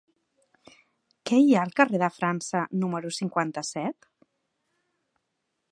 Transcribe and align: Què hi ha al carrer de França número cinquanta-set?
Què 1.29 1.41
hi 1.41 1.51
ha 1.57 1.65
al 1.65 1.73
carrer 1.81 1.99
de 2.05 2.09
França 2.15 2.63
número 2.85 3.13
cinquanta-set? 3.19 4.13